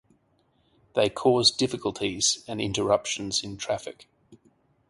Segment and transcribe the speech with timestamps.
[0.95, 4.07] They caused difficulties and interruptions in traffic.